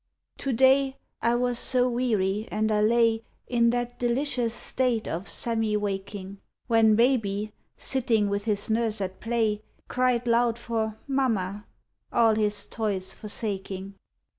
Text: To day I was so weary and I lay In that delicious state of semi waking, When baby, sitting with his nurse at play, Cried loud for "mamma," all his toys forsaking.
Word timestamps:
To 0.39 0.51
day 0.51 0.97
I 1.21 1.35
was 1.35 1.59
so 1.59 1.87
weary 1.87 2.47
and 2.51 2.71
I 2.71 2.81
lay 2.81 3.23
In 3.45 3.69
that 3.69 3.99
delicious 3.99 4.55
state 4.55 5.07
of 5.07 5.29
semi 5.29 5.77
waking, 5.77 6.39
When 6.65 6.95
baby, 6.95 7.53
sitting 7.77 8.27
with 8.27 8.45
his 8.45 8.71
nurse 8.71 8.99
at 8.99 9.19
play, 9.19 9.61
Cried 9.87 10.25
loud 10.25 10.57
for 10.57 10.97
"mamma," 11.07 11.67
all 12.11 12.33
his 12.33 12.65
toys 12.65 13.13
forsaking. 13.13 13.93